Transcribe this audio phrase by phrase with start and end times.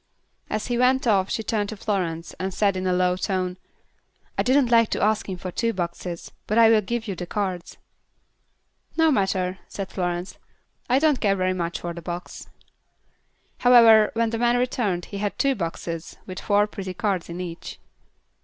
[0.49, 3.57] As he went off, she turned to Florence and said in a low tone,
[4.35, 7.27] "I didn't like to ask him for two boxes, but I will give you the
[7.27, 7.77] cards."
[8.97, 10.39] "No matter," said Florence.
[10.89, 12.47] "I don't care very much for a box."
[13.59, 17.79] However, when the man returned he had two boxes with four pretty cards in each.